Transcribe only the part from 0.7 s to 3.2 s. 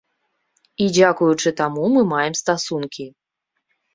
І дзякуючы таму мы маем стасункі.